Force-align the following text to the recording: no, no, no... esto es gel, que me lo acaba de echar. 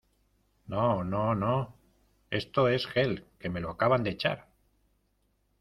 no, 0.65 1.03
no, 1.03 1.35
no... 1.35 1.75
esto 2.31 2.67
es 2.69 2.87
gel, 2.87 3.27
que 3.37 3.49
me 3.51 3.59
lo 3.61 3.69
acaba 3.69 3.99
de 3.99 4.09
echar. 4.09 4.47